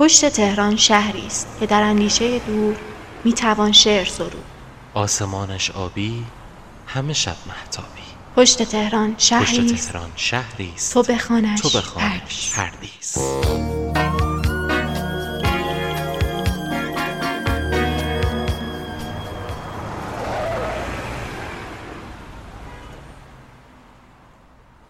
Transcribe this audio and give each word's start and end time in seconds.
پشت 0.00 0.28
تهران 0.28 0.76
شهری 0.76 1.26
است 1.26 1.48
که 1.60 1.66
در 1.66 1.82
اندیشه 1.82 2.38
دور 2.38 2.76
می‌توان 3.24 3.72
شعر 3.72 4.04
سرود. 4.04 4.44
آسمانش 4.94 5.70
آبی 5.70 6.24
همه 6.86 7.12
شب 7.12 7.36
محتابی 7.46 8.02
پشت 8.36 8.62
تهران 8.62 9.14
شهری 9.18 9.62
پشت 9.62 9.72
است. 9.72 9.92
تهران 9.92 10.10
شهری 10.16 10.72
است. 10.74 10.92
تو 10.92 11.02
بخوانش 11.02 11.60
تو. 11.60 11.80
پردیس 12.56 13.18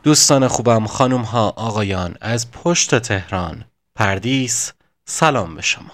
دوستان 0.02 0.48
خوبم 0.48 0.86
خانم 0.86 1.22
ها 1.22 1.48
آقایان 1.56 2.14
از 2.20 2.50
پشت 2.50 2.98
تهران 2.98 3.64
پردیس 3.94 4.72
سلام 5.12 5.54
به 5.54 5.62
شما. 5.62 5.90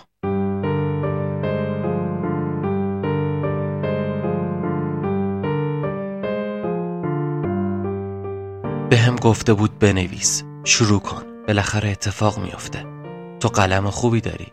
به 8.90 8.96
هم 8.96 9.16
گفته 9.16 9.54
بود 9.54 9.78
بنویس 9.78 10.44
شروع 10.64 11.00
کن. 11.00 11.22
بالاخره 11.48 11.88
اتفاق 11.88 12.38
میافته. 12.38 12.84
تو 13.40 13.48
قلم 13.48 13.90
خوبی 13.90 14.20
داری. 14.20 14.52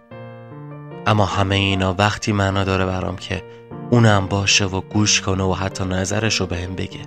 اما 1.07 1.25
همه 1.25 1.55
اینا 1.55 1.95
وقتی 1.97 2.31
معنا 2.31 2.63
داره 2.63 2.85
برام 2.85 3.15
که 3.15 3.43
اونم 3.91 4.27
باشه 4.27 4.65
و 4.65 4.81
گوش 4.81 5.21
کنه 5.21 5.43
و 5.43 5.53
حتی 5.53 5.85
نظرش 5.85 6.39
رو 6.39 6.45
به 6.45 6.57
هم 6.57 6.75
بگه. 6.75 7.01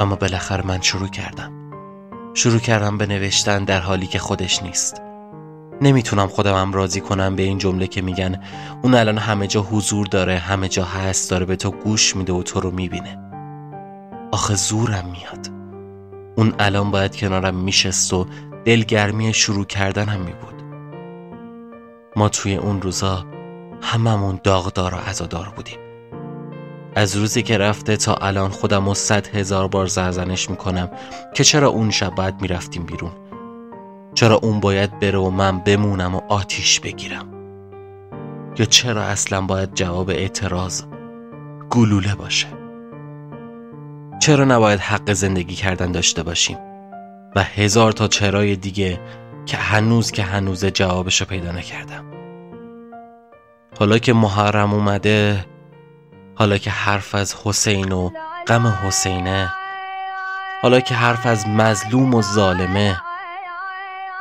اما 0.00 0.16
بالاخره 0.16 0.66
من 0.66 0.80
شروع 0.80 1.08
کردم. 1.08 1.52
شروع 2.34 2.58
کردم 2.58 2.98
به 2.98 3.06
نوشتن 3.06 3.64
در 3.64 3.80
حالی 3.80 4.06
که 4.06 4.18
خودش 4.18 4.62
نیست. 4.62 5.13
نمی‌تونم 5.80 6.28
خودمم 6.28 6.72
راضی 6.72 7.00
کنم 7.00 7.36
به 7.36 7.42
این 7.42 7.58
جمله 7.58 7.86
که 7.86 8.02
میگن 8.02 8.42
اون 8.82 8.94
الان 8.94 9.18
همه 9.18 9.46
جا 9.46 9.60
حضور 9.60 10.06
داره 10.06 10.38
همه 10.38 10.68
جا 10.68 10.84
هست 10.84 11.30
داره 11.30 11.46
به 11.46 11.56
تو 11.56 11.70
گوش 11.70 12.16
میده 12.16 12.32
و 12.32 12.42
تو 12.42 12.60
رو 12.60 12.70
می‌بینه. 12.70 13.18
آخه 14.32 14.54
زورم 14.54 15.04
میاد. 15.12 15.50
اون 16.36 16.54
الان 16.58 16.90
باید 16.90 17.16
کنارم 17.16 17.54
میشست 17.54 18.12
و 18.12 18.26
دلگرمی 18.64 19.34
شروع 19.34 19.64
کردن 19.64 20.08
هم 20.08 20.20
میبود. 20.20 20.54
ما 22.16 22.28
توی 22.28 22.56
اون 22.56 22.82
روزا 22.82 23.24
هممون 23.82 24.40
داغدار 24.44 24.94
و 24.94 24.96
عزادار 24.96 25.52
بودیم. 25.56 25.78
از 26.96 27.16
روزی 27.16 27.42
که 27.42 27.58
رفته 27.58 27.96
تا 27.96 28.14
الان 28.14 28.50
خودم 28.50 28.88
و 28.88 28.94
صد 28.94 29.26
هزار 29.26 29.68
بار 29.68 29.86
زرزنش 29.86 30.50
می‌کنم 30.50 30.90
که 31.34 31.44
چرا 31.44 31.68
اون 31.68 31.90
شب 31.90 32.14
باید 32.14 32.40
می‌رفتیم 32.40 32.82
بیرون؟ 32.82 33.10
چرا 34.14 34.34
اون 34.42 34.60
باید 34.60 34.98
بره 34.98 35.18
و 35.18 35.30
من 35.30 35.58
بمونم 35.58 36.14
و 36.14 36.20
آتیش 36.28 36.80
بگیرم؟ 36.80 37.28
یا 38.58 38.66
چرا 38.66 39.02
اصلا 39.02 39.40
باید 39.40 39.74
جواب 39.74 40.10
اعتراض 40.10 40.82
گلوله 41.70 42.14
باشه؟ 42.14 42.46
چرا 44.20 44.44
نباید 44.44 44.80
حق 44.80 45.12
زندگی 45.12 45.54
کردن 45.54 45.92
داشته 45.92 46.22
باشیم؟ 46.22 46.58
و 47.36 47.42
هزار 47.42 47.92
تا 47.92 48.08
چرای 48.08 48.56
دیگه 48.56 49.00
که 49.46 49.56
هنوز 49.56 50.10
که 50.10 50.22
هنوز 50.22 50.64
جوابشو 50.64 51.24
پیدا 51.24 51.52
نکردم. 51.52 52.04
حالا 53.78 53.98
که 53.98 54.12
محرم 54.12 54.74
اومده 54.74 55.46
حالا 56.34 56.58
که 56.58 56.70
حرف 56.70 57.14
از 57.14 57.34
حسین 57.44 57.92
و 57.92 58.10
غم 58.46 58.66
حسینه 58.66 59.52
حالا 60.62 60.80
که 60.80 60.94
حرف 60.94 61.26
از 61.26 61.48
مظلوم 61.48 62.14
و 62.14 62.22
ظالمه 62.22 62.96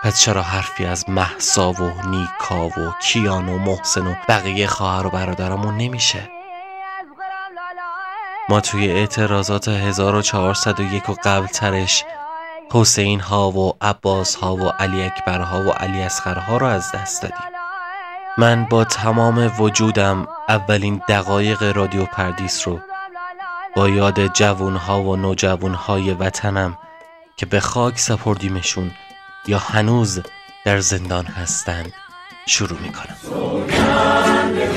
پس 0.03 0.21
چرا 0.21 0.41
حرفی 0.41 0.85
از 0.85 1.09
محسا 1.09 1.71
و 1.71 1.91
نیکا 2.05 2.67
و 2.67 2.93
کیان 3.01 3.49
و 3.49 3.57
محسن 3.57 4.07
و 4.07 4.15
بقیه 4.29 4.67
خواهر 4.67 5.07
و 5.07 5.09
برادرمون 5.09 5.77
نمیشه؟ 5.77 6.29
ما 8.49 8.59
توی 8.59 8.91
اعتراضات 8.91 9.67
1401 9.67 11.09
و 11.09 11.15
قبل 11.23 11.47
ترش 11.47 12.03
حسین 12.71 13.19
ها 13.19 13.51
و 13.51 13.73
عباس 13.81 14.35
ها 14.35 14.55
و 14.55 14.69
علی 14.69 15.03
اکبر 15.03 15.39
ها 15.39 15.61
و 15.61 15.69
علی 15.69 16.01
اصغر 16.01 16.39
ها 16.39 16.57
رو 16.57 16.65
از 16.65 16.91
دست 16.91 17.21
دادیم. 17.21 17.53
من 18.37 18.65
با 18.65 18.83
تمام 18.83 19.51
وجودم 19.59 20.27
اولین 20.49 21.01
دقایق 21.09 21.63
رادیو 21.63 22.05
پردیس 22.05 22.67
رو 22.67 22.79
با 23.75 23.89
یاد 23.89 24.33
جوون 24.33 24.75
ها 24.75 25.01
و 25.01 25.15
نوجوان 25.15 25.73
های 25.73 26.13
وطنم 26.13 26.77
که 27.37 27.45
به 27.45 27.59
خاک 27.59 27.99
سپردیمشون 27.99 28.91
یا 29.47 29.57
هنوز 29.57 30.21
در 30.65 30.79
زندان 30.79 31.25
هستند 31.25 31.93
شروع 32.47 32.79
می‌کنم. 32.79 33.17
آقای 33.31 34.72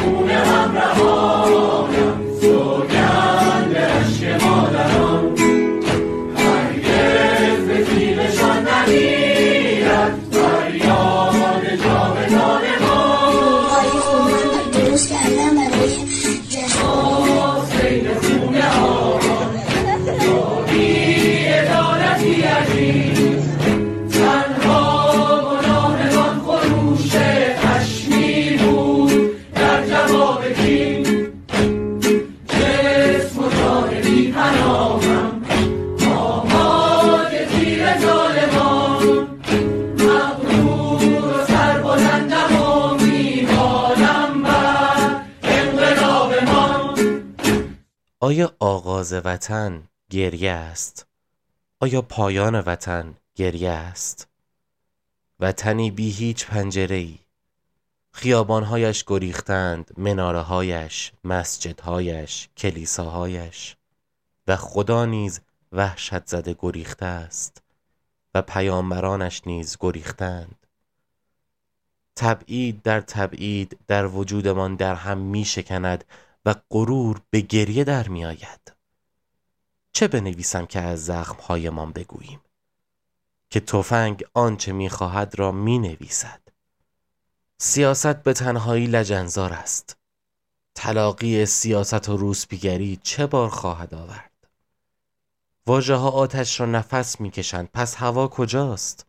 آغاز 49.06 49.25
وطن 49.25 49.89
گریه 50.11 50.50
است؟ 50.50 51.06
آیا 51.81 52.03
پایان 52.03 52.55
وطن 52.61 53.15
گریه 53.34 53.71
است؟ 53.71 54.28
وطنی 55.41 55.91
بی 55.91 56.11
هیچ 56.11 56.47
پنجره 56.47 56.97
ای 56.97 57.19
خیابانهایش 58.12 59.05
گریختند 59.06 59.91
مناره 59.97 60.41
هایش 60.41 61.12
مسجدهایش 61.25 62.49
کلیساهایش 62.56 63.77
و 64.47 64.56
خدا 64.56 65.05
نیز 65.05 65.41
وحشت 65.73 66.27
زده 66.27 66.56
گریخته 66.59 67.06
است 67.06 67.62
و 68.34 68.43
پیامبرانش 68.43 69.43
نیز 69.47 69.77
گریختند 69.81 70.67
تبعید 72.17 72.83
در 72.83 73.00
تبعید 73.00 73.78
در 73.87 74.06
وجودمان 74.06 74.77
در 74.77 74.94
هم 74.94 75.19
می 75.19 75.44
شکند 75.44 76.05
و 76.47 76.55
غرور 76.71 77.21
به 77.31 77.41
گریه 77.41 77.84
در 77.84 78.09
می 78.09 78.25
آید. 78.25 78.75
چه 79.96 80.08
بنویسم 80.08 80.66
که 80.66 80.80
از 80.80 81.04
زخمهایمان 81.04 81.92
بگوییم؟ 81.92 82.40
که 83.50 83.60
تفنگ 83.60 84.24
آنچه 84.34 84.72
می 84.72 84.88
خواهد 84.88 85.38
را 85.38 85.52
می 85.52 85.78
نویسد 85.78 86.40
سیاست 87.58 88.22
به 88.22 88.32
تنهایی 88.32 88.86
لجنزار 88.86 89.52
است. 89.52 89.96
تلاقی 90.74 91.46
سیاست 91.46 92.08
و 92.08 92.16
روسپیگری 92.16 93.00
چه 93.02 93.26
بار 93.26 93.48
خواهد 93.48 93.94
آورد؟ 93.94 94.32
واژه 95.66 95.94
ها 95.94 96.10
آتش 96.10 96.60
را 96.60 96.66
نفس 96.66 97.20
می 97.20 97.30
کشند 97.30 97.68
پس 97.74 97.94
هوا 97.94 98.28
کجاست؟ 98.28 99.06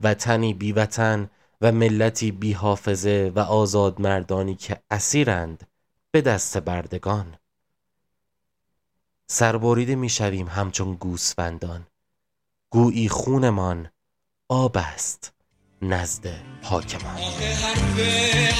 وطنی 0.00 0.54
بی 0.54 0.72
وطن 0.72 1.30
و 1.60 1.72
ملتی 1.72 2.32
بی 2.32 2.52
حافظه 2.52 3.32
و 3.34 3.40
آزاد 3.40 4.00
مردانی 4.00 4.54
که 4.54 4.82
اسیرند 4.90 5.66
به 6.10 6.20
دست 6.20 6.58
بردگان. 6.58 7.36
سربریده 9.34 9.94
می‌شویم 9.94 10.48
همچون 10.48 10.94
گوسفندان. 10.94 11.86
گویی 12.70 13.08
خونمان 13.08 13.90
آب 14.48 14.76
است 14.76 15.32
نزد 15.82 16.22
حاکمان 16.62 17.16
حرف 17.16 17.98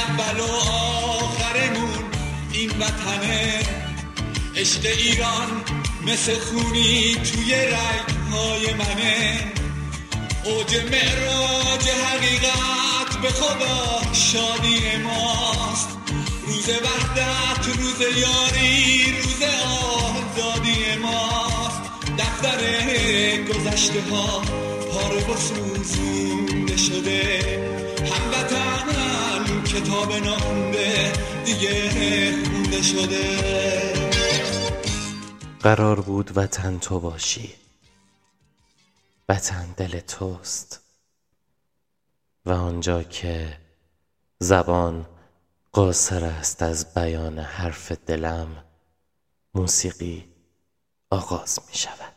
اول 0.08 0.40
و 0.40 0.44
آخرمون 0.44 2.04
این 2.52 2.70
وطنه. 2.70 3.62
عشق 4.56 4.84
ایران 4.84 5.64
مثل 6.06 6.34
خونی 6.38 7.14
توی 7.14 7.54
رگهای 7.54 8.74
منه. 8.74 9.52
اوج 10.44 10.76
معراج 10.76 11.88
حقیقت 11.88 13.22
به 13.22 13.28
خدا 13.28 14.12
شادی 14.12 14.96
ماست. 14.96 15.88
روز 16.46 16.68
وحدت 16.68 17.66
روز 17.66 18.00
یاری 18.00 19.12
روز 19.22 19.42
آزادی 20.32 20.96
ماست. 21.02 21.82
دفتر 22.18 22.58
گذشته 23.42 24.00
ها 24.10 24.40
پاره 24.92 25.30
و 25.30 25.36
سوزونده 25.36 26.76
شده. 26.76 27.40
هم 28.00 29.64
کتاب 29.64 30.12
نخونده 30.12 31.12
دیگه 31.44 31.90
خونده 32.44 32.82
شده. 32.82 33.38
قرار 35.60 36.00
بود 36.00 36.32
وطن 36.36 36.78
تو 36.78 37.00
باشی. 37.00 37.54
وطن 39.28 39.74
دل 39.76 40.00
توست. 40.00 40.80
و 42.46 42.52
آنجا 42.52 43.02
که 43.02 43.58
زبان 44.38 45.06
قاصر 45.72 46.24
است 46.24 46.62
از 46.62 46.94
بیان 46.94 47.38
حرف 47.38 47.92
دلم 47.92 48.64
موسیقی 49.54 50.24
آغاز 51.10 51.58
می 51.68 51.74
شود 51.74 52.12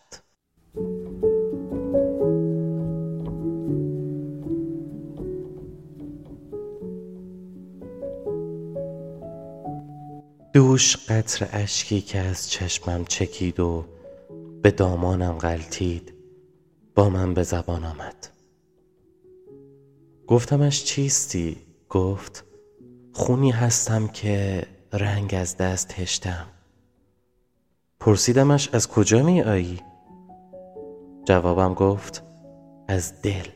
دوش 10.54 10.98
قطر 10.98 11.50
اشکی 11.52 12.02
که 12.02 12.20
از 12.20 12.50
چشمم 12.50 13.06
چکید 13.06 13.60
و 13.60 13.86
به 14.62 14.72
دامانم 14.72 15.38
غلطید 15.38 16.14
با 16.96 17.10
من 17.10 17.34
به 17.34 17.44
زبان 17.44 17.84
آمد. 17.84 18.28
گفتمش 20.28 20.84
چیستی؟ 20.84 21.58
گفت 21.90 22.44
خونی 23.14 23.52
هستم 23.52 24.08
که 24.08 24.68
رنگ 24.94 25.36
از 25.38 25.58
دست 25.58 26.00
هشتم. 26.00 26.55
پرسیدمش 28.06 28.70
از 28.74 28.88
کجا 28.88 29.24
می 29.24 29.42
آیی؟ 29.42 29.82
جوابم 31.26 31.74
گفت 31.74 32.24
از 32.88 33.22
دل 33.22 33.48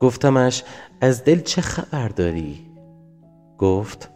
گفتمش 0.00 0.64
از 1.00 1.24
دل 1.24 1.40
چه 1.40 1.60
خبر 1.60 2.08
داری؟ 2.08 2.70
گفت 3.58 4.10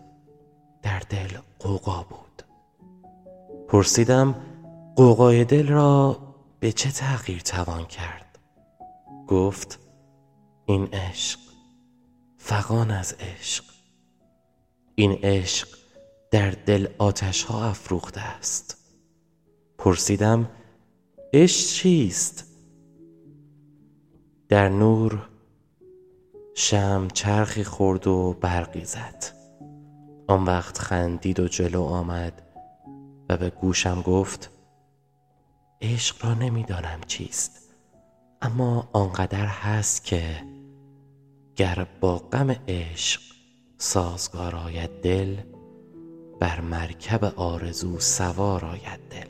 در 0.83 0.99
دل 0.99 1.29
قوقا 1.59 2.03
بود 2.03 2.43
پرسیدم 3.69 4.35
قوقای 4.97 5.45
دل 5.45 5.69
را 5.69 6.19
به 6.61 6.73
چه 6.73 6.91
تغییر 6.91 7.41
توان 7.41 7.85
کرد 7.85 8.39
گفت 9.29 9.79
این 10.67 10.89
عشق 10.93 11.39
فقان 12.39 12.91
از 12.91 13.17
عشق 13.21 13.65
این 14.95 15.13
عشق 15.13 15.80
در 16.31 16.51
دل 16.51 16.89
آتش 16.99 17.45
ها 17.45 17.65
افروخته 17.65 18.21
است. 18.21 18.77
پرسیدم 19.79 20.51
عشق 21.33 21.67
چیست؟ 21.67 22.45
در 24.49 24.69
نور 24.69 25.29
شم 26.55 27.09
چرخی 27.15 27.65
خورد 27.65 28.07
و 28.07 28.37
برقی 28.41 28.85
زد. 28.85 29.25
آن 30.29 30.45
وقت 30.45 30.79
خندید 30.79 31.41
و 31.41 31.49
جلو 31.49 31.83
آمد 31.83 32.43
و 33.29 33.37
به 33.37 33.51
گوشم 33.51 34.03
گفت 34.03 34.51
عشق 35.83 36.25
را 36.25 36.35
نمی‌دانم 36.35 37.01
چیست 37.07 37.75
اما 38.43 38.89
آنقدر 38.93 39.47
هست 39.47 40.05
که 40.05 40.43
گر 41.57 41.87
با 42.01 42.19
غم 42.19 42.51
عشق 42.51 43.21
سازگار 43.79 44.57
آید 44.57 45.01
دل 45.01 45.37
بر 46.41 46.61
مرکب 46.61 47.25
آرزو 47.37 47.99
سوار 47.99 48.65
آید 48.65 49.01
دل. 49.11 49.29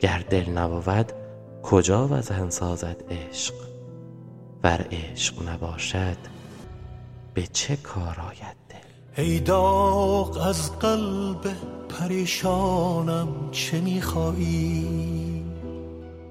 گر 0.00 0.24
دل 0.30 0.50
نبود 0.50 1.12
کجا 1.62 2.08
وزن 2.08 2.50
سازد 2.50 3.04
عشق؟ 3.10 3.54
ور 4.64 4.86
عشق 4.92 5.48
نباشد 5.48 6.16
به 7.34 7.46
چه 7.52 7.76
کار 7.76 8.16
آید 8.28 8.64
ای 9.16 9.40
داغ 9.40 10.36
از 10.36 10.78
قلب 10.78 11.56
پریشانم 11.88 13.28
چه 13.50 13.80
میخوایی 13.80 15.44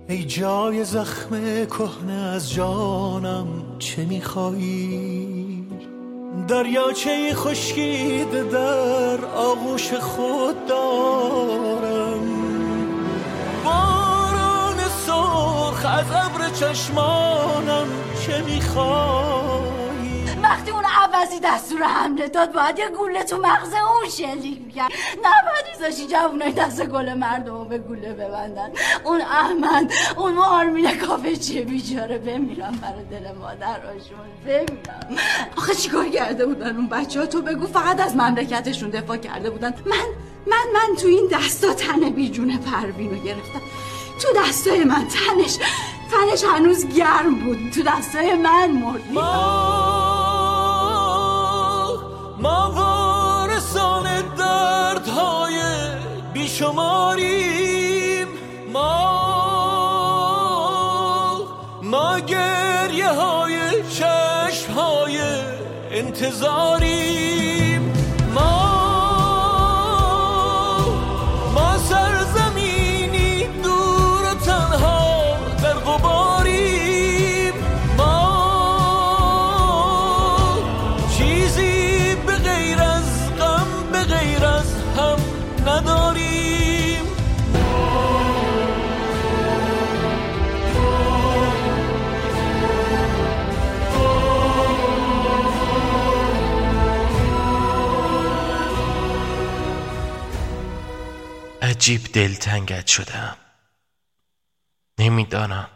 ای 0.09 0.25
جای 0.25 0.85
زخم 0.85 1.65
کهنه 1.65 2.13
از 2.13 2.51
جانم 2.51 3.47
چه 3.79 4.05
میخوایی 4.05 5.12
دریاچه 6.47 7.35
خشکیده 7.35 8.43
در 8.43 9.25
آغوش 9.25 9.93
خود 9.93 10.65
دارم. 10.65 12.19
باران 13.65 14.77
سرخ 15.05 15.85
از 15.85 16.11
ابر 16.11 16.49
چشمانم 16.49 17.87
چه 18.25 18.41
میخوایی 18.41 19.82
وقتی 20.53 20.71
اون 20.71 20.85
عوضی 20.85 21.39
دستور 21.43 21.83
حمله 21.83 22.27
داد 22.27 22.51
باید 22.51 22.79
یه 22.79 22.89
گوله 22.89 23.23
تو 23.23 23.37
مغز 23.37 23.73
اون 23.73 24.09
شلیک 24.09 24.61
می‌کرد. 24.65 24.91
نباید 25.17 25.65
ایزاشی 25.73 26.07
جوونای 26.07 26.51
دست 26.51 26.85
گل 26.85 27.13
مردم 27.13 27.67
به 27.67 27.77
گوله 27.77 28.13
ببندن. 28.13 28.71
اون 29.03 29.21
احمد 29.21 29.93
اون 30.17 30.37
آرمین 30.37 30.97
کافه 30.97 31.35
چیه؟ 31.35 31.61
بیچاره 31.61 32.17
بمیرم 32.17 32.79
برای 32.81 33.03
دل 33.03 33.31
مادراشون 33.31 34.17
بمیرم. 34.45 35.17
آخه 35.57 35.75
چیکار 35.75 36.09
کرده 36.09 36.45
بودن 36.45 36.75
اون 36.75 36.87
بچه 36.87 37.19
ها 37.19 37.25
تو 37.25 37.41
بگو 37.41 37.67
فقط 37.67 37.99
از 37.99 38.15
مملکتشون 38.15 38.89
دفاع 38.89 39.17
کرده 39.17 39.49
بودن. 39.49 39.73
من 39.85 40.07
من 40.47 40.65
من 40.73 40.95
تو 40.95 41.07
این 41.07 41.29
دستا 41.31 41.73
تن 41.73 42.09
بیجون 42.09 42.57
پروین 42.57 43.09
رو 43.09 43.23
گرفتم. 43.23 43.61
تو 44.21 44.27
دستای 44.39 44.83
من 44.83 45.07
تنش 45.07 45.57
تنش 46.11 46.43
هنوز 46.43 46.95
گرم 46.95 47.35
بود. 47.35 47.71
تو 47.71 47.81
دستای 47.83 48.33
من 48.33 48.71
مرد 48.71 50.02
ما 52.43 52.71
وارثان 52.75 54.05
دردهای 54.37 55.57
بیشماریم. 56.33 58.27
ما 58.73 59.13
ما 61.83 62.19
گریه 62.19 63.09
های 63.09 63.83
چشم 63.89 64.73
های 64.73 65.19
انتظاریم. 65.91 67.72
عجیب 101.83 102.03
دلتنگت 102.13 102.87
شدم. 102.87 103.35
نمی‌دانم. 104.99 105.67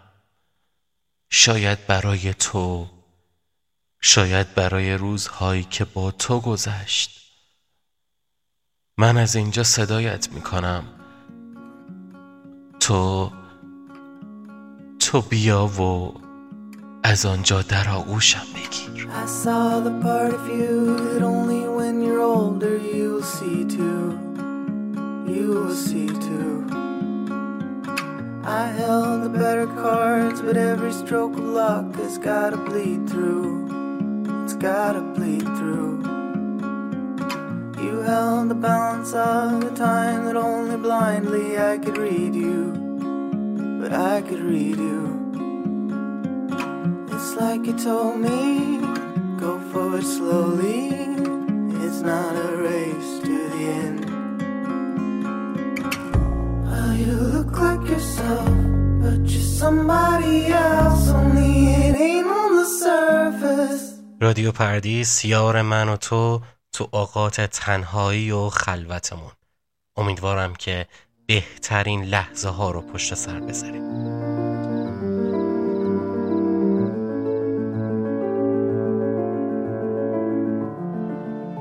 شاید 1.29 1.87
برای 1.87 2.33
تو 2.33 2.89
شاید 4.01 4.55
برای 4.55 4.93
روزهایی 4.93 5.63
که 5.63 5.85
با 5.85 6.11
تو 6.11 6.39
گذشت. 6.39 7.31
من 8.97 9.17
از 9.17 9.35
اینجا 9.35 9.63
صدایت 9.63 10.29
می‌کنم. 10.31 10.83
تو 12.79 13.31
تو 14.99 15.21
بیا 15.21 15.67
و 15.67 16.13
از 17.03 17.25
آنجا 17.25 17.61
در 17.61 17.89
آغوشم 17.89 18.45
بگیر. 18.55 19.07
I 19.07 19.25
saw 19.43 19.81
the 19.87 20.03
part 20.03 20.33
of 20.33 20.47
you 20.59 20.97
that 21.11 21.21
only 21.21 21.63
when 21.77 22.01
you're 22.01 22.23
older 22.37 22.77
you'll 22.93 23.23
see 23.23 23.77
too. 23.77 23.86
I 28.57 28.69
held 28.69 29.21
the 29.21 29.29
better 29.29 29.67
cards, 29.67 30.41
but 30.41 30.57
every 30.57 30.91
stroke 30.91 31.33
of 31.33 31.43
luck 31.43 31.93
has 31.97 32.17
gotta 32.17 32.57
bleed 32.57 33.07
through. 33.07 33.67
It's 34.43 34.55
gotta 34.55 35.01
bleed 35.01 35.45
through. 35.57 35.97
You 37.79 37.99
held 37.99 38.49
the 38.49 38.55
balance 38.55 39.13
of 39.13 39.61
the 39.61 39.69
time 39.75 40.25
that 40.25 40.35
only 40.35 40.75
blindly 40.75 41.59
I 41.59 41.77
could 41.77 41.99
read 41.99 42.33
you. 42.33 42.73
But 43.79 43.93
I 43.93 44.23
could 44.23 44.41
read 44.41 44.77
you. 44.77 45.03
It's 47.11 47.35
like 47.35 47.63
you 47.63 47.77
told 47.77 48.19
me, 48.19 48.79
go 49.37 49.59
forward 49.71 50.03
slowly. 50.03 50.89
It's 51.85 52.01
not 52.01 52.35
a 52.35 52.57
race 52.57 53.19
to 53.19 53.49
the 53.53 53.63
end. 53.83 54.05
Well, 56.65 56.93
you 56.95 57.11
look 57.35 57.51
like 57.59 57.87
yourself, 58.27 58.49
but 59.01 59.19
you're 59.31 59.51
somebody 59.63 60.37
else. 60.47 61.09
Only 61.19 61.53
it 61.85 61.95
ain't 62.07 62.27
on 62.27 62.51
the 62.59 62.67
surface. 62.83 63.83
رادیو 64.21 64.51
پردیس 64.51 65.25
یار 65.25 65.61
من 65.61 65.89
و 65.89 65.97
تو 65.97 66.41
تو 66.73 66.89
اوقات 66.91 67.41
تنهایی 67.41 68.31
و 68.31 68.49
خلوتمون 68.49 69.31
امیدوارم 69.97 70.55
که 70.55 70.85
بهترین 71.27 72.03
لحظه 72.03 72.49
ها 72.49 72.71
رو 72.71 72.81
پشت 72.81 73.13
سر 73.13 73.39
بذاریم 73.39 73.83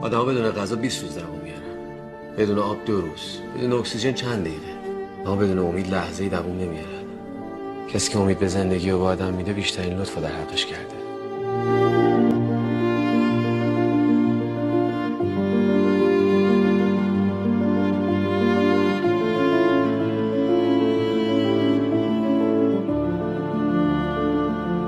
آدم 0.02 0.26
بدون 0.26 0.50
غذا 0.50 0.76
20 0.76 1.02
روز 1.02 1.18
میارن 1.18 2.36
بدون 2.38 2.58
آب 2.58 2.84
دو 2.84 3.00
روز 3.00 3.40
بدون 3.56 3.72
اکسیژن 3.72 4.12
چند 4.12 4.44
دقیقه 4.44 4.75
اما 5.26 5.36
بدون 5.36 5.58
امید 5.58 5.90
لحظه 5.90 6.22
ای 6.24 6.28
دوام 6.30 6.58
نمیارن 6.58 7.04
کسی 7.92 8.12
که 8.12 8.18
امید 8.18 8.38
به 8.38 8.48
زندگی 8.48 8.90
و 8.90 8.98
به 8.98 9.04
آدم 9.04 9.34
میده 9.34 9.52
بیشترین 9.52 9.98
لطف 9.98 10.18
در 10.18 10.28
حقش 10.28 10.66
کرده. 10.66 10.96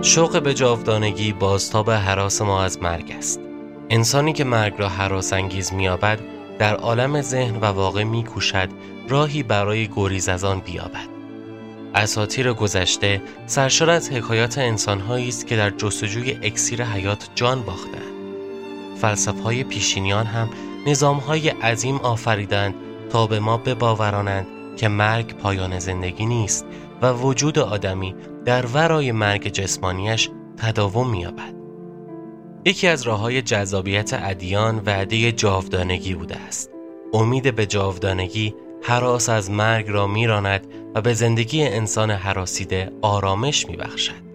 شوق 0.02 0.42
به 0.42 0.54
جاودانگی 0.54 1.32
بازتاب 1.32 1.90
حراس 1.90 2.42
ما 2.42 2.62
از 2.62 2.82
مرگ 2.82 3.14
است. 3.18 3.40
انسانی 3.90 4.32
که 4.32 4.44
مرگ 4.44 4.74
را 4.78 4.88
حراس 4.88 5.32
انگیز 5.32 5.72
میابد 5.72 6.37
در 6.58 6.74
عالم 6.74 7.20
ذهن 7.20 7.56
و 7.56 7.64
واقع 7.64 8.04
میکوشد 8.04 8.68
راهی 9.08 9.42
برای 9.42 9.88
گریز 9.96 10.28
از 10.28 10.44
آن 10.44 10.60
بیابد 10.60 11.08
اساطیر 11.94 12.52
گذشته 12.52 13.22
سرشار 13.46 13.90
از 13.90 14.10
حکایات 14.10 14.58
انسانهایی 14.58 15.28
است 15.28 15.46
که 15.46 15.56
در 15.56 15.70
جستجوی 15.70 16.38
اکسیر 16.42 16.84
حیات 16.84 17.28
جان 17.34 17.62
باختند 17.62 18.18
فلسفه 19.00 19.42
های 19.42 19.64
پیشینیان 19.64 20.26
هم 20.26 20.50
نظام 20.86 21.16
های 21.16 21.48
عظیم 21.48 21.96
آفریدند 21.96 22.74
تا 23.10 23.26
به 23.26 23.40
ما 23.40 23.56
بباورانند 23.56 24.46
که 24.76 24.88
مرگ 24.88 25.36
پایان 25.36 25.78
زندگی 25.78 26.26
نیست 26.26 26.66
و 27.02 27.12
وجود 27.12 27.58
آدمی 27.58 28.14
در 28.44 28.66
ورای 28.66 29.12
مرگ 29.12 29.48
جسمانیش 29.48 30.30
تداوم 30.56 31.10
می‌یابد. 31.10 31.57
یکی 32.64 32.88
از 32.88 33.02
راه 33.02 33.20
های 33.20 33.42
جذابیت 33.42 34.10
ادیان 34.14 34.82
وعده 34.86 35.32
جاودانگی 35.32 36.14
بوده 36.14 36.36
است. 36.36 36.70
امید 37.12 37.54
به 37.54 37.66
جاودانگی 37.66 38.54
حراس 38.82 39.28
از 39.28 39.50
مرگ 39.50 39.88
را 39.88 40.06
میراند 40.06 40.66
و 40.94 41.00
به 41.00 41.14
زندگی 41.14 41.62
انسان 41.62 42.10
حراسیده 42.10 42.92
آرامش 43.02 43.66
میبخشد. 43.66 44.28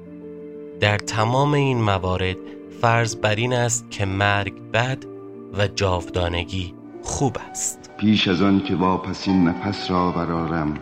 در 0.80 0.98
تمام 0.98 1.53
این 1.53 1.82
موارد 1.82 2.38
فرض 2.82 3.15
بر 3.15 3.36
این 3.36 3.53
است 3.53 3.92
که 3.92 4.06
مرگ 4.06 4.53
بد 4.72 5.03
و 5.58 5.68
جاودانگی 5.68 6.74
خوب 7.03 7.38
است. 7.51 7.92
پیش 7.98 8.27
از 8.27 8.42
آن 8.42 8.63
که 8.63 8.75
واپسین 8.75 9.48
نفس 9.48 9.92
را 9.92 10.12
برارم 10.12 10.80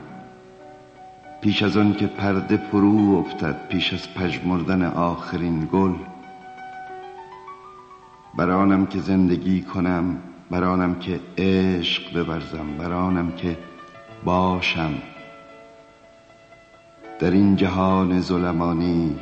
پیش 1.42 1.64
از 1.64 1.78
آن 1.78 1.96
که 1.96 2.08
پرده 2.08 2.58
فرو 2.72 3.24
افتد 3.26 3.68
پیش 3.70 3.94
از 3.94 4.14
پژمردن 4.14 4.82
آخرین 4.84 5.70
گل 5.74 5.94
برانم 8.42 8.86
که 8.86 9.00
زندگی 9.00 9.62
کنم 9.62 10.18
برانم 10.52 10.96
که 10.96 11.20
عشق 11.38 12.26
بورزم 12.26 12.78
برانم 12.80 13.32
که 13.32 13.58
باشم. 14.24 14.94
در 17.20 17.32
این 17.32 17.56
جهان 17.56 18.22
ظلمانی 18.22 19.16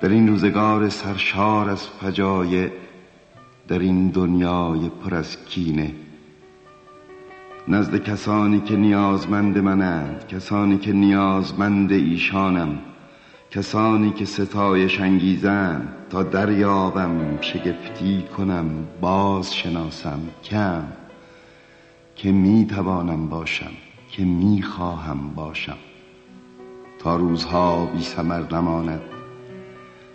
در 0.00 0.08
این 0.08 0.28
روزگار 0.28 0.88
سرشار 0.88 1.70
از 1.70 1.86
فجایع 1.86 2.70
در 3.68 3.78
این 3.78 4.08
دنیای 4.08 4.88
پر 4.88 5.14
از 5.14 5.44
کینه 5.44 5.92
نزد 7.68 7.96
کسانی 7.96 8.60
که 8.60 8.76
نیازمند 8.76 9.58
منند 9.58 10.28
کسانی 10.28 10.78
که 10.78 10.92
نیازمند 10.92 11.92
ایشانم. 11.92 12.78
کسانی 13.54 14.10
که 14.10 14.24
ستایش 14.24 15.00
انگیزند 15.00 15.88
تا 16.10 16.22
دریابم 16.22 17.38
شگفتی 17.40 18.22
کنم 18.36 18.66
باز 19.00 19.54
شناسم 19.54 20.20
کم. 20.44 20.82
که 22.16 22.32
می 22.32 22.66
توانم 22.66 23.28
باشم 23.28 23.70
که 24.10 24.24
می 24.24 24.62
خواهم 24.62 25.34
باشم. 25.34 25.76
تا 26.98 27.16
روزها 27.16 27.86
بی 27.86 28.02
سمر 28.02 28.42
نماند 28.52 29.02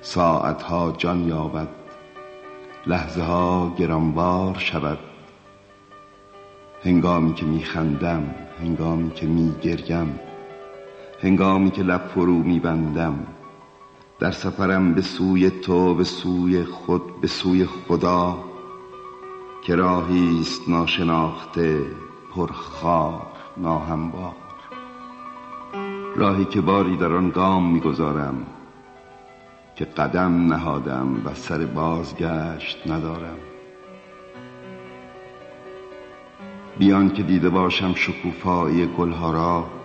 ساعتها 0.01 0.95
جان 0.97 1.27
یابد 1.27 1.67
لحظه 2.87 3.21
ها 3.21 3.75
گرانبار 3.77 4.55
شود. 4.57 4.99
هنگامی 6.83 7.33
که 7.33 7.45
میخندم 7.45 8.35
هنگامی 8.61 9.11
که 9.11 9.25
میگریم 9.25 10.19
هنگامی 11.21 11.71
که 11.71 11.83
لب 11.83 12.07
فرو 12.07 12.43
میبندم 12.43 13.27
در 14.19 14.31
سفرم 14.31 14.93
به 14.93 15.01
سوی 15.01 15.49
تو 15.49 15.93
به 15.93 16.03
سوی 16.03 16.63
خود 16.63 17.21
به 17.21 17.27
سوی 17.27 17.65
خدا 17.65 18.37
که 19.61 19.75
راهی 19.75 20.41
است 20.41 20.69
ناشناخته 20.69 21.85
پرخار 22.35 23.21
ناهموار. 23.57 24.35
راهی 26.15 26.45
که 26.45 26.61
باری 26.61 26.97
در 26.97 27.13
آن 27.13 27.29
گام 27.29 27.71
می‌گذارم 27.71 28.45
که 29.75 29.85
قدم 29.85 30.53
نهادم 30.53 31.21
و 31.25 31.33
سر 31.33 31.65
بازگشت 31.65 32.87
ندارم. 32.87 33.37
بیان 36.77 37.09
که 37.09 37.23
دیده 37.23 37.49
باشم 37.49 37.93
شکوفایی 37.93 38.85
گلها 38.97 39.31
را 39.31 39.78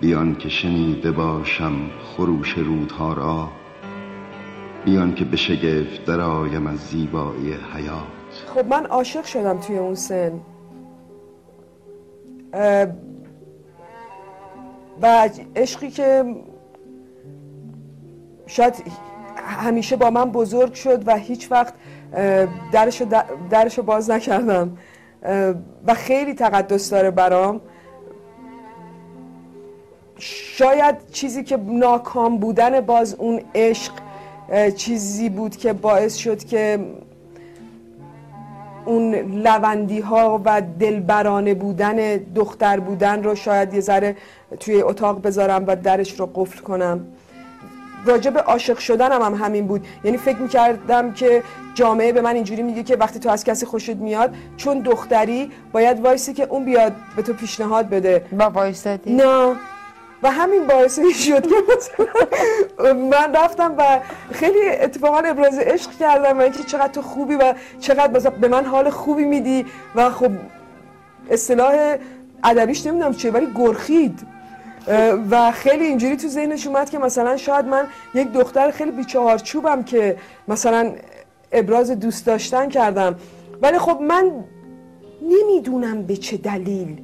بیان 0.00 0.34
که 0.34 0.48
شنیده 0.48 1.12
باشم 1.12 1.90
خروش 2.04 2.58
رودها 2.58 3.12
را 3.12 3.48
بیان 4.84 5.14
که 5.14 5.24
به 5.24 5.36
شگفت 5.36 6.04
درآیم 6.04 6.66
از 6.66 6.78
زیبایی 6.78 7.52
حیات. 7.74 8.54
خب 8.54 8.66
من 8.66 8.86
عاشق 8.86 9.24
شدم 9.24 9.58
توی 9.58 9.78
اون 9.78 9.94
سن. 9.94 10.40
و 15.02 15.28
عشقی 15.56 15.90
که 15.90 16.24
شاید 18.46 18.74
همیشه 19.36 19.96
با 19.96 20.10
من 20.10 20.30
بزرگ 20.30 20.74
شد 20.74 21.08
و 21.08 21.16
هیچ 21.16 21.52
وقت 21.52 21.74
درشو, 22.72 23.04
درشو 23.50 23.82
باز 23.82 24.10
نکردم. 24.10 24.78
و 25.86 25.94
خیلی 25.94 26.34
تقدس 26.34 26.90
داره 26.90 27.10
برام. 27.10 27.60
شاید 30.58 30.94
چیزی 31.12 31.44
که 31.44 31.56
ناکام 31.56 32.38
بودن 32.38 32.80
باز 32.80 33.14
اون 33.14 33.40
عشق 33.54 33.92
چیزی 34.76 35.28
بود 35.28 35.56
که 35.56 35.72
باعث 35.72 36.16
شد 36.16 36.44
که 36.44 36.78
اون 38.84 39.14
لوندی 39.14 40.00
ها 40.00 40.40
و 40.44 40.62
دلبرانه 40.80 41.54
بودن 41.54 42.16
دختر 42.16 42.80
بودن 42.80 43.22
رو 43.22 43.34
شاید 43.34 43.74
یه 43.74 43.80
ذره 43.80 44.16
توی 44.60 44.82
اتاق 44.82 45.22
بذارم 45.22 45.64
و 45.66 45.76
درش 45.76 46.20
رو 46.20 46.30
قفل 46.34 46.58
کنم. 46.58 47.06
راجع 48.06 48.30
به 48.30 48.40
عاشق 48.40 48.78
شدنم 48.78 49.22
هم 49.22 49.34
همین 49.34 49.66
بود. 49.66 49.86
یعنی 50.04 50.16
فکر 50.16 50.38
می‌کردم 50.38 51.12
که 51.12 51.42
جامعه 51.74 52.12
به 52.12 52.20
من 52.20 52.34
اینجوری 52.34 52.62
میگه 52.62 52.82
که 52.82 52.96
وقتی 52.96 53.18
تو 53.18 53.28
از 53.28 53.44
کسی 53.44 53.66
خوشت 53.66 53.96
میاد 53.96 54.34
چون 54.56 54.78
دختری 54.78 55.50
باید 55.72 56.00
وایسی 56.00 56.32
که 56.32 56.44
اون 56.44 56.64
بیاد 56.64 56.92
به 57.16 57.22
تو 57.22 57.32
پیشنهاد 57.32 57.88
بده. 57.88 58.24
با 58.32 58.50
وایسادی؟ 58.50 59.12
نه. 59.14 59.56
و 60.24 60.30
همین 60.30 60.66
باعث 60.66 60.98
شد 60.98 61.46
که 61.46 62.92
من 62.94 63.34
رفتم 63.34 63.74
و 63.78 64.00
خیلی 64.32 64.68
اتفاقا 64.68 65.18
ابراز 65.18 65.58
عشق 65.58 65.90
کردم 66.00 66.38
و 66.38 66.42
اینکه 66.42 66.62
چقدر 66.62 66.92
تو 66.92 67.02
خوبی 67.02 67.34
و 67.34 67.54
چقدر 67.80 68.30
به 68.30 68.48
من 68.48 68.64
حال 68.64 68.90
خوبی 68.90 69.24
میدی 69.24 69.66
و 69.94 70.10
خب 70.10 70.30
اصطلاح 71.30 71.96
ادبیش 72.44 72.86
نمی‌دونم 72.86 73.14
چیه 73.14 73.30
ولی 73.30 73.48
گرخید. 73.54 74.20
و 75.30 75.52
خیلی 75.52 75.84
اینجوری 75.84 76.16
تو 76.16 76.28
ذهنش 76.28 76.66
اومد 76.66 76.90
که 76.90 76.98
مثلا 76.98 77.36
شاید 77.36 77.66
من 77.66 77.86
یک 78.14 78.32
دختر 78.32 78.70
خیلی 78.70 78.90
بیچهارچوبم 78.90 79.82
که 79.82 80.16
مثلا 80.48 80.92
ابراز 81.52 81.90
دوست 81.90 82.26
داشتن 82.26 82.68
کردم. 82.68 83.14
ولی 83.62 83.78
خب 83.78 84.00
من 84.00 84.30
نمی‌دونم 85.22 86.02
به 86.02 86.16
چه 86.16 86.36
دلیل 86.36 86.98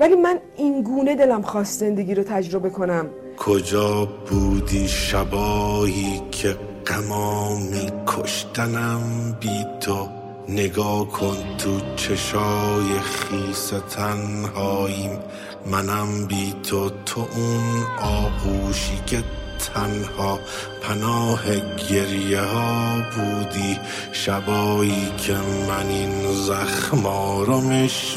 ولی 0.00 0.14
من 0.14 0.38
این 0.56 0.82
گونه 0.82 1.14
دلم 1.16 1.42
خواست 1.42 1.80
زندگی 1.80 2.14
رو 2.14 2.22
تجربه 2.22 2.70
کنم. 2.70 3.06
کجا 3.36 4.08
بودی 4.26 4.88
شبایی 4.88 6.22
که 6.30 6.56
قمامی 6.86 7.92
کشتنم 8.06 9.00
بی 9.40 9.66
تو؟ 9.80 10.08
نگاه 10.48 11.08
کن 11.08 11.36
تو 11.58 11.80
چشای 11.96 13.00
خیس 13.00 13.72
تنهاییم. 13.90 15.18
منم 15.66 16.26
بی 16.26 16.54
تو 16.62 16.90
تو 17.06 17.20
اون 17.20 17.84
آغوشی 18.02 18.98
که 19.06 19.22
تنها 19.58 20.40
پناه 20.82 21.42
گریه 21.90 22.40
ها 22.40 23.02
بودی. 23.16 23.78
شبایی 24.12 25.12
که 25.16 25.36
من 25.68 25.86
این 25.86 26.32
زخما 26.32 27.42
رو 27.42 27.60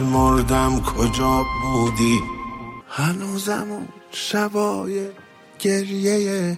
مردم 0.01 0.81
کجا 0.81 1.45
بودی؟ 1.63 2.19
هنوزم 2.87 3.67
اون 3.71 3.87
شبای 4.11 5.07
گریه 5.59 6.57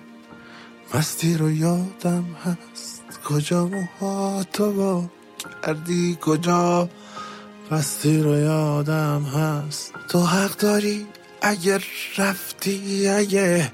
مستی 0.93 1.37
رو 1.37 1.51
یادم 1.51 2.25
هست. 2.45 3.03
کجا 3.25 3.65
موها 3.65 4.43
تو 4.53 5.03
کردی؟ 5.63 6.17
کجا 6.21 6.89
مستی 7.71 8.19
رو 8.19 8.35
یادم 8.39 9.23
هست؟ 9.23 9.93
تو 10.09 10.19
حق 10.19 10.57
داری 10.57 11.07
اگر 11.41 11.83
رفتی 12.17 13.07
اگه 13.07 13.71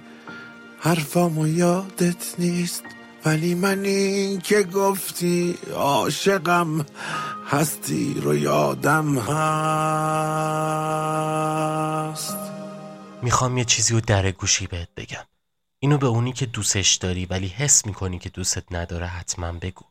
حرفامو 0.82 1.48
یادت 1.48 2.40
نیست 2.40 2.84
ولی 3.26 3.56
من 3.56 3.84
این 3.84 4.42
که 4.42 4.64
گفتی 4.64 5.58
عاشقم 5.74 6.86
هستی 7.48 8.14
رو 8.14 8.36
یادم 8.36 9.20
هست. 9.20 9.40
می‌خوام 13.22 13.58
یه 13.58 13.66
چیزی 13.66 13.94
رو 13.94 14.02
در 14.02 14.32
گوشی 14.32 14.68
بهت 14.68 14.90
بگم. 14.98 15.26
اینو 15.80 15.98
به 15.98 16.08
اونی 16.08 16.34
که 16.34 16.46
دوستش 16.46 16.96
داری 16.96 17.26
ولی 17.26 17.48
حس 17.48 17.86
می‌کنی 17.86 18.20
که 18.20 18.30
دوستت 18.30 18.64
نداره 18.72 19.08
حتما 19.08 19.52
بگو. 19.52 19.86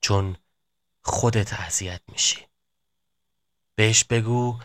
چون 0.00 0.36
خودت 1.02 1.60
اذیت 1.60 2.00
میشی. 2.12 2.38
بهش 3.74 4.04
بگو 4.04 4.58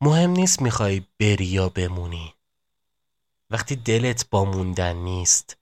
مهم 0.00 0.30
نیست 0.30 0.62
می‌خوای 0.62 1.02
بری 1.20 1.46
یا 1.46 1.68
بمونی. 1.68 2.34
وقتی 3.52 3.76
دلت 3.76 4.30
با 4.30 4.44
موندن 4.44 4.96
نیست 4.96 5.56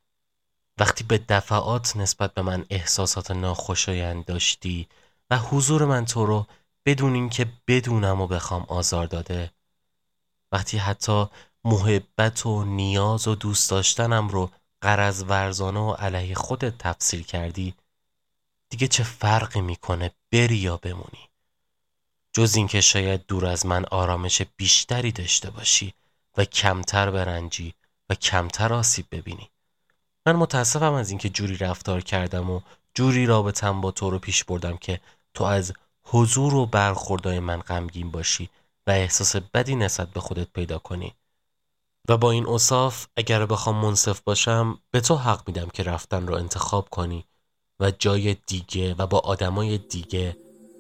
وقتی 0.79 1.05
به 1.05 1.19
دفعات 1.19 1.97
نسبت 1.97 2.35
به 2.35 2.43
من 2.43 2.67
احساسات 2.71 3.31
ناخوشایند 3.31 4.25
داشتی 4.25 4.89
و 5.31 5.39
حضور 5.39 5.85
من 5.85 6.05
تو 6.05 6.27
رو 6.27 6.47
بدون 6.87 7.15
اینکه 7.15 7.47
بدونم 7.69 8.21
و 8.21 8.27
بخوام 8.27 8.63
آزار 8.69 9.07
داده 9.07 9.51
وقتی 10.53 10.79
حتی 10.79 11.27
محبت 11.65 12.47
و 12.47 12.65
نیاز 12.65 13.29
و 13.29 13.35
دوست 13.35 13.71
داشتنم 13.71 14.29
رو 14.29 14.51
قرض 14.81 15.25
ورزانه 15.29 15.81
و 15.81 15.93
علیه 15.93 16.35
خودت 16.35 16.79
تفسیر 16.79 17.23
کردی 17.23 17.75
دیگه 18.69 18.89
چه 18.89 19.03
فرقی 19.03 19.61
می‌کنه 19.61 20.11
بری 20.33 20.57
یا 20.57 20.77
بمونی؟ 20.77 21.29
جز 22.33 22.57
اینکه 22.57 22.81
شاید 22.81 23.27
دور 23.27 23.47
از 23.47 23.67
من 23.67 23.85
آرامش 23.85 24.43
بیشتری 24.57 25.13
داشته 25.13 25.51
باشی 25.51 25.95
و 26.37 26.45
کمتر 26.45 27.11
برنجی 27.11 27.75
و 28.11 28.15
کمتر 28.15 28.73
آسیب 28.73 29.07
ببینی. 29.13 29.51
من 30.27 30.37
متاسفم 30.37 30.93
از 30.93 31.11
اینکه 31.11 31.29
جوری 31.29 31.57
رفتار 31.57 32.01
کردم 32.01 32.51
و 32.51 32.61
جوری 32.95 33.27
رابطم 33.27 33.81
با 33.81 33.91
تو 33.91 34.11
رو 34.11 34.19
پیش 34.19 34.45
بردم 34.45 34.77
که 34.77 35.01
تو 35.35 35.45
از 35.45 35.73
حضور 36.05 36.55
و 36.55 36.67
برخوردهای 36.67 37.41
من 37.41 37.61
غمگین 37.61 38.11
باشی 38.11 38.51
و 38.87 38.91
احساس 38.91 39.37
بدی 39.37 39.77
نسبت 39.77 40.09
به 40.09 40.21
خودت 40.21 40.49
پیدا 40.53 40.79
کنی. 40.79 41.15
و 42.09 42.17
با 42.17 42.31
این 42.31 42.49
اصاف 42.49 43.07
اگر 43.17 43.47
بخوام 43.47 43.77
منصف 43.77 44.21
باشم 44.21 44.79
به 44.91 45.01
تو 45.01 45.17
حق 45.17 45.43
میدم 45.47 45.69
که 45.69 45.83
رفتن 45.83 46.27
رو 46.27 46.35
انتخاب 46.35 46.89
کنی 46.89 47.25
و 47.81 47.91
جای 47.91 48.37
دیگه 48.47 48.95
و 48.95 49.07
با 49.07 49.19
آدمای 49.19 49.79
دیگه 49.79 50.37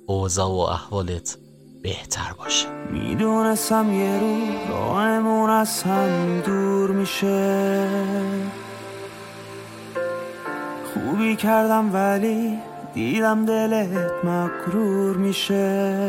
اوضاع 0.07 0.49
و 0.49 0.59
احوالت 0.59 1.39
بهتر 1.83 2.33
باشه. 2.39 2.67
می‌دونستم 2.91 3.93
یه 3.93 4.21
رو 4.21 4.37
راهمون 4.69 5.51
از 5.51 5.83
هم 5.83 6.41
دور 6.41 6.91
میشه. 6.91 7.87
خوبی 10.95 11.37
کردم 11.37 11.95
ولی 11.95 12.59
دیدم 12.95 13.45
دلت 13.45 14.25
مقرور 14.25 15.17
میشه. 15.17 16.05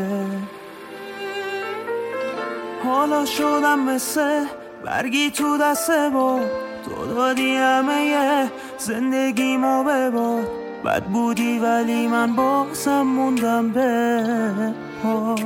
حالا 2.84 3.24
شدم 3.24 3.78
مثل 3.78 4.44
برگی 4.84 5.30
تو 5.30 5.58
دسته 5.58 6.10
با 6.14 6.40
تو 6.84 7.14
دادی 7.14 7.56
همه 7.56 8.50
زندگیمو 8.78 9.84
بباد 9.84 10.48
بد 10.84 11.02
بودی 11.02 11.58
ولی 11.58 12.06
من 12.06 12.36
بازم 12.36 13.02
موندم 13.02 13.68
به 13.68 14.22
پات 15.02 15.42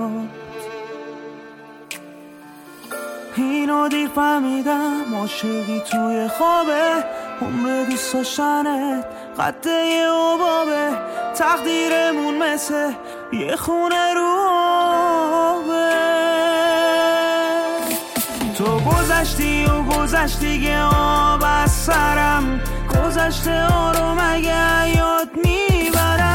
اینو 3.37 3.89
دیر 3.89 4.09
فهمیدم 4.09 5.15
عاشقی 5.15 5.83
توی 5.91 6.29
خوابه. 6.29 7.05
عمر 7.43 7.85
دوست 7.91 8.15
داشتنت 8.15 9.05
قده 9.39 9.71
یه 9.71 10.09
عبابه 10.09 10.91
تقدیرمون 11.35 12.39
مثل 12.39 12.93
یه 13.33 13.57
خونه 13.57 14.15
رو 14.15 14.37
آبه. 15.31 15.91
تو 18.59 18.81
گذشتی 18.81 19.65
و 19.65 19.83
گذشتی 19.83 20.61
که 20.61 20.79
آب 20.97 21.45
از 21.47 21.71
سرم. 21.71 22.61
گذشته 22.91 23.63
ها 23.63 23.93
رو 23.93 24.15
مگه 24.15 24.97
یاد 24.97 25.29
می‌برم؟ 25.45 26.26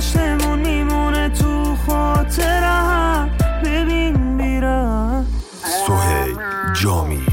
سرگذشتمون 0.00 0.58
میمونه 0.58 1.28
تو 1.28 1.76
خاطرم. 1.86 3.30
ببین 3.64 4.16
میرم. 4.16 5.26
سهیل 5.86 6.36
جامی. 6.82 7.26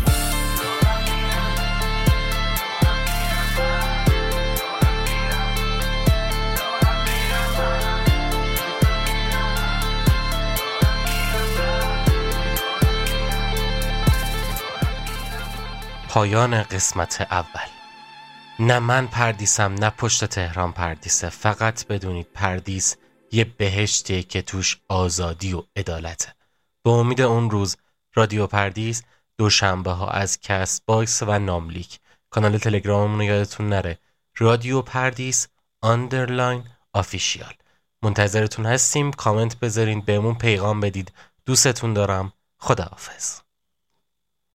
پایان 16.10 16.64
قسمت 16.64 17.28
اول. 17.32 17.79
نه 18.62 18.80
من 18.80 19.08
پردیسم 19.08 19.74
نه 19.74 19.90
پشت 19.90 20.26
تهران 20.26 20.72
پردیسه. 20.72 21.30
فقط 21.30 21.88
بدونید 21.88 22.28
پردیس 22.34 22.96
یه 23.32 23.44
بهشتیه 23.44 24.24
که 24.24 24.42
توش 24.42 24.82
آزادی 24.88 25.54
و 25.54 25.64
عدالته. 25.76 26.34
به 26.84 26.90
امید 26.90 27.22
اون 27.22 27.50
روز 27.50 27.78
رادیو 28.16 28.48
پردیس 28.48 29.04
دوشنبه 29.38 29.92
ها 29.92 30.08
از 30.08 30.40
Castbox 30.40 31.24
و 31.24 31.40
نام 31.40 31.60
لیک 31.60 32.00
کانال 32.30 32.58
تلگراممون 32.58 33.20
رو 33.20 33.26
یادتون 33.26 33.70
نره. 33.70 34.00
رادیو 34.38 34.82
پردیس 34.82 35.48
underline 35.82 36.64
official 36.94 37.54
منتظرتون 38.02 38.66
هستیم. 38.66 39.12
کامنت 39.12 39.60
بذارین 39.60 40.02
بهمون 40.02 40.36
پیغام 40.36 40.80
بدید. 40.80 41.12
دوستتون 41.46 41.94
دارم. 41.94 42.34
خداحافظ. 42.60 43.49